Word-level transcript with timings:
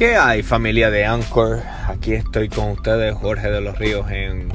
¿Qué 0.00 0.16
hay 0.16 0.42
familia 0.42 0.90
de 0.90 1.04
Anchor? 1.04 1.60
Aquí 1.86 2.14
estoy 2.14 2.48
con 2.48 2.70
ustedes, 2.70 3.14
Jorge 3.16 3.50
de 3.50 3.60
los 3.60 3.78
Ríos, 3.78 4.10
en 4.10 4.48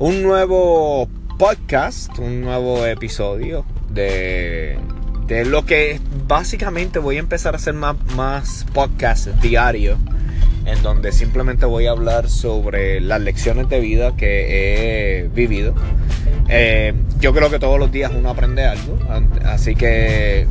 un 0.00 0.20
nuevo 0.20 1.08
podcast, 1.38 2.18
un 2.18 2.40
nuevo 2.40 2.84
episodio 2.84 3.64
de, 3.88 4.76
de 5.28 5.44
lo 5.44 5.64
que 5.64 6.00
básicamente 6.26 6.98
voy 6.98 7.18
a 7.18 7.20
empezar 7.20 7.54
a 7.54 7.58
hacer 7.58 7.74
más, 7.74 7.94
más 8.16 8.66
podcasts 8.74 9.30
diarios, 9.40 9.96
en 10.66 10.82
donde 10.82 11.12
simplemente 11.12 11.66
voy 11.66 11.86
a 11.86 11.92
hablar 11.92 12.28
sobre 12.28 13.00
las 13.00 13.20
lecciones 13.20 13.68
de 13.68 13.78
vida 13.78 14.16
que 14.16 15.20
he 15.20 15.28
vivido. 15.28 15.72
Eh, 16.48 16.94
yo 17.20 17.32
creo 17.32 17.48
que 17.48 17.60
todos 17.60 17.78
los 17.78 17.92
días 17.92 18.10
uno 18.12 18.28
aprende 18.28 18.66
algo, 18.66 18.98
así 19.44 19.76
que 19.76 20.48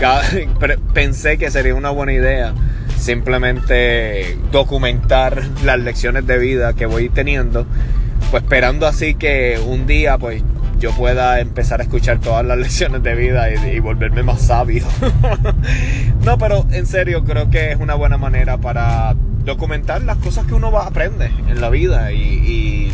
pensé 0.92 1.38
que 1.38 1.52
sería 1.52 1.76
una 1.76 1.90
buena 1.90 2.12
idea 2.12 2.52
simplemente 2.96 4.38
documentar 4.52 5.42
las 5.64 5.78
lecciones 5.80 6.26
de 6.26 6.38
vida 6.38 6.74
que 6.74 6.86
voy 6.86 7.08
teniendo, 7.08 7.66
pues 8.30 8.42
esperando 8.42 8.86
así 8.86 9.14
que 9.14 9.60
un 9.64 9.86
día 9.86 10.18
pues 10.18 10.42
yo 10.78 10.92
pueda 10.92 11.40
empezar 11.40 11.80
a 11.80 11.84
escuchar 11.84 12.18
todas 12.20 12.44
las 12.44 12.58
lecciones 12.58 13.02
de 13.02 13.14
vida 13.14 13.48
y, 13.52 13.78
volverme 13.80 14.22
más 14.22 14.42
sabio. 14.42 14.84
no, 16.24 16.38
pero 16.38 16.66
en 16.70 16.86
serio 16.86 17.24
creo 17.24 17.50
que 17.50 17.72
es 17.72 17.78
una 17.78 17.94
buena 17.94 18.16
manera 18.16 18.58
para 18.58 19.14
documentar 19.44 20.02
las 20.02 20.16
cosas 20.18 20.46
que 20.46 20.54
uno 20.54 20.72
va 20.72 20.84
a 20.84 20.88
aprender 20.88 21.30
en 21.48 21.60
la 21.60 21.70
vida 21.70 22.12
y, 22.12 22.92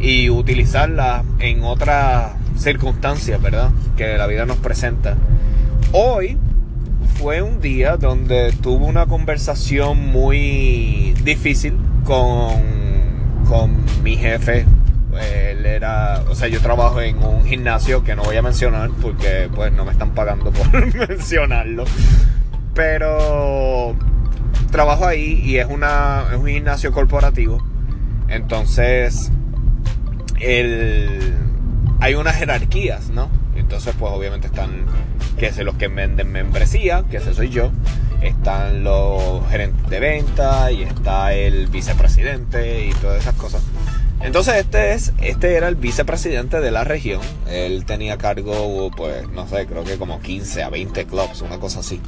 y 0.00 0.30
utilizarlas 0.30 1.24
en 1.38 1.62
otras 1.62 2.32
circunstancias, 2.56 3.40
¿verdad? 3.40 3.70
Que 3.96 4.16
la 4.16 4.26
vida 4.26 4.46
nos 4.46 4.58
presenta. 4.58 5.16
Hoy 5.92 6.36
fue 7.18 7.42
un 7.42 7.60
día 7.60 7.96
donde 7.96 8.52
tuve 8.52 8.84
una 8.84 9.06
conversación 9.06 10.06
muy 10.06 11.14
difícil 11.22 11.74
con, 12.04 13.44
con 13.48 13.84
mi 14.02 14.16
jefe. 14.16 14.66
Él 15.18 15.64
era, 15.64 16.22
o 16.28 16.34
sea, 16.34 16.48
yo 16.48 16.60
trabajo 16.60 17.00
en 17.00 17.22
un 17.22 17.44
gimnasio 17.44 18.04
que 18.04 18.14
no 18.14 18.22
voy 18.22 18.36
a 18.36 18.42
mencionar 18.42 18.90
porque 19.00 19.48
pues 19.54 19.72
no 19.72 19.84
me 19.84 19.92
están 19.92 20.12
pagando 20.12 20.50
por 20.50 20.68
mencionarlo. 21.08 21.84
Pero 22.74 23.96
trabajo 24.70 25.06
ahí 25.06 25.40
y 25.42 25.56
es, 25.56 25.66
una, 25.66 26.24
es 26.30 26.38
un 26.38 26.46
gimnasio 26.46 26.92
corporativo. 26.92 27.64
Entonces, 28.28 29.32
el, 30.38 31.34
hay 32.00 32.14
unas 32.14 32.36
jerarquías, 32.36 33.08
¿no? 33.08 33.30
Entonces, 33.56 33.94
pues 33.98 34.12
obviamente 34.12 34.46
están 34.46 34.86
que 35.38 35.46
es 35.46 35.58
los 35.58 35.74
que 35.76 35.88
venden 35.88 36.30
membresía, 36.30 37.04
que 37.10 37.18
ese 37.18 37.34
soy 37.34 37.50
yo. 37.50 37.70
Están 38.22 38.82
los 38.84 39.46
gerentes 39.50 39.88
de 39.90 40.00
venta 40.00 40.72
y 40.72 40.82
está 40.82 41.34
el 41.34 41.66
vicepresidente 41.66 42.86
y 42.86 42.92
todas 42.94 43.20
esas 43.20 43.34
cosas. 43.34 43.62
Entonces 44.20 44.54
este 44.56 44.94
es, 44.94 45.12
este 45.20 45.54
era 45.54 45.68
el 45.68 45.74
vicepresidente 45.74 46.60
de 46.60 46.70
la 46.70 46.84
región. 46.84 47.20
Él 47.48 47.84
tenía 47.84 48.16
cargo, 48.16 48.90
pues, 48.96 49.28
no 49.28 49.46
sé, 49.46 49.66
creo 49.66 49.84
que 49.84 49.98
como 49.98 50.20
15 50.20 50.62
a 50.62 50.70
20 50.70 51.04
clubs, 51.04 51.42
una 51.42 51.58
cosa 51.58 51.80
así. 51.80 52.00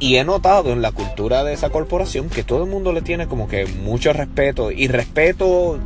Y 0.00 0.16
he 0.16 0.24
notado 0.24 0.72
en 0.72 0.80
la 0.80 0.92
cultura 0.92 1.44
de 1.44 1.52
esa 1.52 1.70
corporación 1.70 2.30
que 2.30 2.44
todo 2.44 2.64
el 2.64 2.70
mundo 2.70 2.92
le 2.92 3.02
tiene 3.02 3.26
como 3.26 3.46
que 3.46 3.66
mucho 3.66 4.12
respeto. 4.12 4.70
Y 4.70 4.88
respeto, 4.88 5.78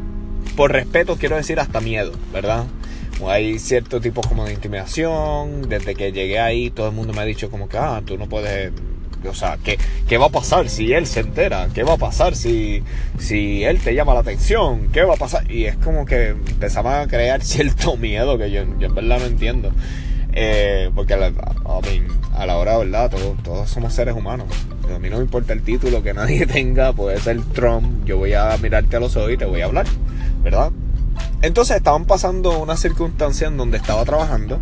por 0.56 0.70
respeto 0.70 1.17
quiero 1.17 1.36
decir 1.36 1.58
hasta 1.58 1.80
miedo, 1.80 2.12
¿verdad? 2.33 2.67
Hay 3.31 3.59
cierto 3.59 4.01
tipo 4.01 4.20
como 4.23 4.45
de 4.45 4.53
intimidación. 4.53 5.69
Desde 5.69 5.95
que 5.95 6.12
llegué 6.12 6.39
ahí, 6.39 6.70
todo 6.70 6.89
el 6.89 6.95
mundo 6.95 7.12
me 7.12 7.20
ha 7.20 7.25
dicho 7.25 7.51
como 7.51 7.69
que, 7.69 7.79
ah, 7.79 8.03
tú 8.05 8.19
no 8.19 8.29
puedes... 8.29 8.73
O 9.29 9.34
sea, 9.34 9.56
¿qué, 9.62 9.79
¿qué 10.09 10.19
va 10.19 10.27
a 10.27 10.31
pasar 10.31 10.69
si 10.69 10.92
él 10.92 11.06
se 11.06 11.20
entera? 11.20 11.69
¿Qué 11.73 11.84
va 11.84 11.92
a 11.95 11.97
pasar 11.97 12.34
si, 12.34 12.83
si 13.20 13.62
él 13.62 13.79
te 13.79 13.95
llama 13.95 14.14
la 14.14 14.20
atención? 14.20 14.89
¿Qué 14.92 15.05
va 15.05 15.14
a 15.14 15.17
pasar? 15.17 15.48
Y 15.48 15.67
es 15.67 15.77
como 15.77 16.05
que 16.05 16.31
empezaba 16.31 17.03
a 17.03 17.06
crear 17.06 17.41
cierto 17.45 17.97
miedo 17.97 18.37
que 18.37 18.51
yo, 18.51 18.64
yo 18.80 18.89
en 18.89 18.95
verdad 18.95 19.20
no 19.20 19.27
entiendo. 19.27 19.73
Eh, 20.33 20.91
porque 20.95 21.14
a 21.14 21.19
la, 21.19 21.33
a 22.35 22.46
la 22.46 22.57
hora, 22.57 22.79
¿verdad? 22.79 23.11
Todos, 23.11 23.42
todos 23.42 23.70
somos 23.70 23.92
seres 23.92 24.14
humanos. 24.14 24.48
A 24.95 24.98
mí 24.98 25.11
no 25.11 25.19
me 25.19 25.23
importa 25.23 25.52
el 25.52 25.63
título 25.63 26.02
que 26.02 26.14
nadie 26.14 26.46
tenga, 26.52 26.92
puede 26.92 27.19
ser 27.20 27.41
Trump. 27.52 28.05
Yo 28.05 28.19
voy 28.19 28.33
a 28.35 28.57
mirarte 28.58 28.96
a 28.96 29.01
los 29.01 29.17
ojos 29.17 29.33
y 29.33 29.36
te 29.36 29.45
voy 29.45 29.61
a 29.61 29.67
hablar, 29.67 29.86
¿verdad? 30.42 30.73
Entonces 31.42 31.77
estaban 31.77 32.05
pasando 32.05 32.58
una 32.58 32.77
circunstancia 32.77 33.48
en 33.48 33.57
donde 33.57 33.77
estaba 33.77 34.05
trabajando, 34.05 34.61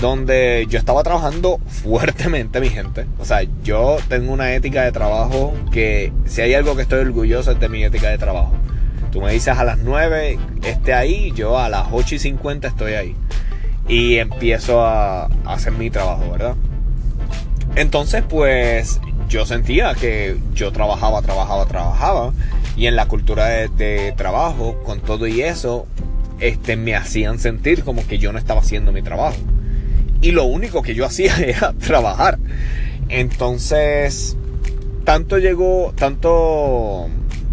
donde 0.00 0.66
yo 0.68 0.78
estaba 0.78 1.02
trabajando 1.02 1.58
fuertemente, 1.66 2.60
mi 2.60 2.68
gente. 2.68 3.06
O 3.18 3.24
sea, 3.24 3.42
yo 3.62 3.98
tengo 4.08 4.32
una 4.32 4.54
ética 4.54 4.82
de 4.82 4.92
trabajo 4.92 5.52
que 5.72 6.12
si 6.24 6.40
hay 6.40 6.54
algo 6.54 6.76
que 6.76 6.82
estoy 6.82 7.00
orgulloso 7.00 7.52
es 7.52 7.60
de 7.60 7.68
mi 7.68 7.84
ética 7.84 8.08
de 8.08 8.18
trabajo. 8.18 8.52
Tú 9.12 9.20
me 9.20 9.30
dices 9.32 9.58
a 9.58 9.64
las 9.64 9.78
9 9.78 10.38
esté 10.62 10.94
ahí, 10.94 11.32
yo 11.32 11.58
a 11.58 11.68
las 11.68 11.88
8 11.92 12.14
y 12.14 12.18
50 12.18 12.68
estoy 12.68 12.94
ahí. 12.94 13.16
Y 13.86 14.16
empiezo 14.16 14.80
a, 14.86 15.24
hacer 15.44 15.72
mi 15.72 15.90
trabajo, 15.90 16.30
¿verdad? 16.30 16.54
Entonces, 17.76 18.24
pues 18.26 19.00
yo 19.28 19.44
sentía 19.44 19.94
que 19.94 20.36
yo 20.54 20.72
trabajaba, 20.72 21.20
trabajaba, 21.20 21.66
trabajaba. 21.66 22.32
Y 22.74 22.86
en 22.86 22.96
la 22.96 23.06
cultura 23.06 23.46
de, 23.46 24.14
trabajo, 24.16 24.82
con 24.84 25.00
todo 25.00 25.26
y 25.26 25.42
eso, 25.42 25.86
este, 26.42 26.76
me 26.76 26.96
hacían 26.96 27.38
sentir 27.38 27.84
como 27.84 28.04
que 28.04 28.18
yo 28.18 28.32
no 28.32 28.38
estaba 28.38 28.60
haciendo 28.60 28.90
mi 28.90 29.00
trabajo. 29.00 29.38
Y 30.20 30.32
lo 30.32 30.44
único 30.44 30.82
que 30.82 30.94
yo 30.94 31.06
hacía 31.06 31.36
era 31.36 31.72
trabajar. 31.72 32.38
Entonces, 33.08 34.36
tanto 35.04 35.38
llegó, 35.38 35.92
tanto, 35.96 37.08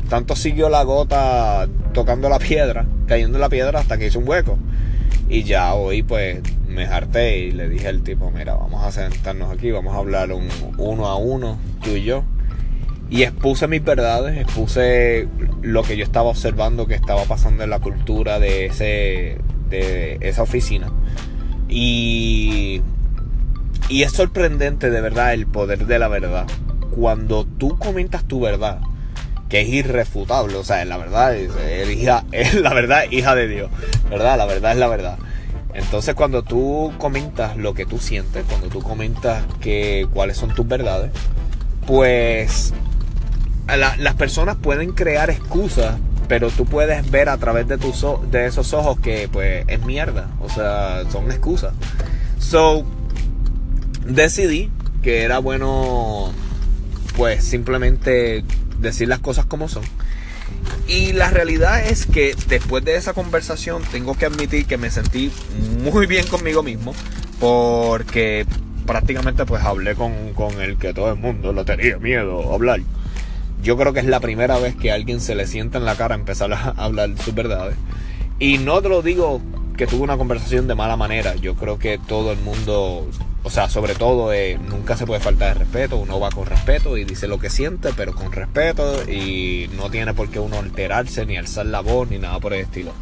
tanto 0.10 0.36
siguió 0.36 0.70
la 0.70 0.84
gota 0.84 1.70
tocando 1.94 2.30
la 2.30 2.40
piedra, 2.40 2.88
cayendo 3.08 3.38
en 3.38 3.42
la 3.42 3.50
piedra 3.50 3.80
hasta 3.80 3.98
que 3.98 4.08
hizo 4.08 4.20
un 4.20 4.28
hueco. 4.28 4.58
Y 5.30 5.44
ya 5.44 5.76
hoy 5.76 6.02
pues 6.02 6.42
me 6.68 6.86
harté 6.86 7.38
y 7.38 7.52
le 7.52 7.70
dije 7.70 7.88
al 7.88 8.02
tipo, 8.02 8.32
mira, 8.32 8.56
vamos 8.56 8.84
a 8.84 8.92
sentarnos 8.92 9.52
aquí, 9.52 9.70
vamos 9.70 9.94
a 9.94 10.00
hablar 10.00 10.32
un, 10.32 10.48
uno 10.78 11.06
a 11.06 11.18
uno, 11.18 11.60
tú 11.84 11.92
y 11.92 12.04
yo 12.04 12.24
y 13.10 13.24
expuse 13.24 13.68
mis 13.68 13.84
verdades, 13.84 14.38
expuse 14.38 15.28
lo 15.62 15.84
que 15.84 15.98
yo 15.98 16.04
estaba 16.04 16.30
observando 16.30 16.86
que 16.86 16.94
estaba 16.94 17.24
pasando 17.24 17.64
en 17.64 17.72
la 17.72 17.80
cultura 17.80 18.40
de, 18.40 18.68
ese, 18.68 19.38
de 19.70 20.18
esa 20.22 20.44
oficina. 20.44 20.92
Y, 21.68 22.82
y 23.90 24.04
es 24.04 24.12
sorprendente 24.12 24.92
de 24.92 25.02
verdad 25.02 25.34
el 25.34 25.48
poder 25.48 25.88
de 25.88 25.98
la 25.98 26.08
verdad. 26.08 26.46
Cuando 26.92 27.46
tú 27.46 27.80
comentas 27.80 28.26
tu 28.26 28.40
verdad, 28.42 28.80
que 29.50 29.62
es 29.62 29.70
irrefutable, 29.70 30.56
o 30.56 30.64
sea, 30.64 30.86
la 30.86 30.98
verdad 30.98 31.36
es, 31.36 31.52
hija, 31.90 32.26
es 32.32 32.54
la 32.54 32.74
verdad 32.74 33.06
hija 33.10 33.34
de 33.34 33.48
Dios, 33.48 33.72
¿verdad? 34.10 34.38
La 34.38 34.46
verdad 34.46 34.74
es 34.74 34.78
la 34.78 34.88
verdad. 34.88 35.18
Entonces 35.74 36.14
cuando 36.14 36.44
tú 36.44 36.94
comentas 37.00 37.58
lo 37.58 37.74
que 37.74 37.88
tú 37.88 37.98
sientes, 37.98 38.46
cuando 38.48 38.68
tú 38.68 38.82
comentas 38.82 39.44
que 39.60 40.08
cuáles 40.14 40.38
son 40.38 40.54
tus 40.54 40.68
verdades, 40.68 41.12
pues 41.88 42.74
las 43.78 44.16
personas 44.16 44.56
pueden 44.56 44.92
crear 44.92 45.30
excusas, 45.30 45.96
pero 46.28 46.50
tú 46.50 46.66
puedes 46.66 47.10
ver 47.10 47.30
a 47.30 47.38
través 47.38 47.68
de, 47.68 47.78
tus 47.78 48.06
de 48.32 48.46
esos 48.46 48.74
ojos 48.74 49.00
que 49.00 49.28
pues 49.32 49.66
es 49.68 49.84
mierda, 49.84 50.30
o 50.42 50.50
sea, 50.50 51.04
son 51.12 51.32
excusas. 51.32 51.74
So, 52.40 52.86
decidí 54.06 54.70
que 55.02 55.24
era 55.24 55.40
bueno 55.40 56.32
pues 57.16 57.44
simplemente 57.44 58.44
decir 58.80 59.08
las 59.08 59.20
cosas 59.20 59.46
como 59.46 59.68
son. 59.68 59.84
Y 60.88 61.14
la 61.14 61.30
realidad 61.30 61.86
es 61.86 62.06
que 62.06 62.36
después 62.48 62.84
de 62.84 62.96
esa 62.96 63.14
conversación 63.14 63.84
tengo 63.92 64.16
que 64.16 64.26
admitir 64.26 64.66
que 64.66 64.78
me 64.78 64.90
sentí 64.90 65.32
muy 65.84 66.08
bien 66.08 66.26
conmigo 66.28 66.64
mismo 66.64 66.94
porque 67.40 68.46
prácticamente 68.86 69.46
pues 69.46 69.64
hablé 69.64 69.96
con, 69.96 70.34
con 70.34 70.60
el 70.62 70.78
que 70.78 70.94
todo 70.94 71.12
el 71.12 71.20
mundo 71.20 71.54
le 71.54 71.64
tenía 71.64 71.98
miedo 71.98 72.52
a 72.52 72.56
hablar 72.56 72.82
yo 73.62 73.78
creo 73.78 73.94
que 73.94 74.00
es 74.00 74.06
la 74.06 74.20
primera 74.20 74.58
vez 74.58 74.76
que 74.76 74.92
a 74.92 74.96
alguien 74.96 75.20
se 75.20 75.36
le 75.36 75.48
sienta 75.48 75.78
en 75.78 75.86
la 75.86 75.96
cara 75.96 76.16
empezar 76.16 76.52
a 76.54 76.70
hablar 76.78 77.10
sus 77.24 77.34
verdades. 77.34 77.76
Y 78.40 78.58
no 78.58 78.82
te 78.82 78.90
lo 78.90 79.02
digo 79.02 79.42
que 79.78 79.88
tuve 79.88 80.02
una 80.02 80.18
conversación 80.18 80.68
de 80.68 80.76
mala 80.76 80.96
manera. 80.96 81.36
Yo 81.36 81.56
creo 81.56 81.78
que 81.78 81.98
todo 81.98 82.32
el 82.32 82.38
mundo, 82.40 83.08
o 83.44 83.50
sea, 83.50 83.70
sobre 83.70 83.96
todo, 83.96 84.32
eh, 84.34 84.58
nunca 84.58 84.96
se 84.96 85.06
puede 85.06 85.20
faltar 85.20 85.54
de 85.54 85.60
respeto. 85.60 85.98
Uno 85.98 86.20
va 86.20 86.30
con 86.32 86.46
respeto 86.46 86.98
y 86.98 87.04
dice 87.04 87.28
lo 87.28 87.40
que 87.40 87.50
siente, 87.50 87.90
pero 87.96 88.14
con 88.14 88.32
respeto. 88.32 89.10
Y 89.10 89.70
no 89.76 89.90
tiene 89.90 90.14
por 90.14 90.30
qué 90.30 90.40
uno 90.40 90.60
alterarse, 90.60 91.26
ni 91.26 91.38
alzar 91.38 91.66
la 91.66 91.82
voz, 91.82 92.10
ni 92.10 92.18
nada 92.18 92.40
por 92.40 92.54
el 92.54 92.62
estilo. 92.62 92.94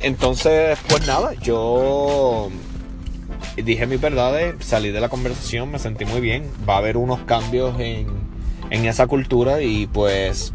Entonces, 0.00 0.78
pues 0.88 1.06
nada, 1.06 1.32
yo 1.34 2.50
dije 3.56 3.86
mis 3.86 4.00
verdades, 4.00 4.54
salí 4.60 4.90
de 4.90 5.00
la 5.00 5.08
conversación, 5.08 5.70
me 5.70 5.78
sentí 5.78 6.04
muy 6.04 6.20
bien. 6.20 6.50
Va 6.68 6.74
a 6.74 6.78
haber 6.78 6.96
unos 6.96 7.20
cambios 7.20 7.78
en 7.80 8.08
en 8.70 8.84
esa 8.86 9.06
cultura 9.06 9.62
y 9.62 9.86
pues 9.86 10.52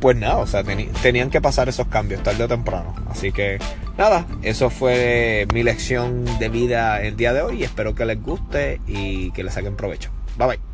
pues 0.00 0.16
nada, 0.16 0.38
o 0.38 0.46
sea, 0.46 0.64
tenían 1.02 1.28
que 1.28 1.40
pasar 1.42 1.68
esos 1.68 1.86
cambios 1.86 2.22
tarde 2.22 2.44
o 2.44 2.48
temprano. 2.48 2.94
Así 3.10 3.32
que 3.32 3.58
nada, 3.98 4.26
eso 4.42 4.70
fue 4.70 5.46
mi 5.52 5.62
lección 5.62 6.24
de 6.38 6.48
vida 6.48 7.02
el 7.02 7.16
día 7.16 7.34
de 7.34 7.42
hoy. 7.42 7.62
Espero 7.62 7.94
que 7.94 8.06
les 8.06 8.20
guste 8.20 8.80
y 8.86 9.30
que 9.32 9.44
les 9.44 9.52
saquen 9.52 9.76
provecho. 9.76 10.10
Bye 10.38 10.48
bye. 10.48 10.69